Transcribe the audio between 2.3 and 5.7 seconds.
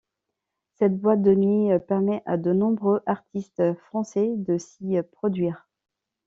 de nombreux artistes français de s'y produire.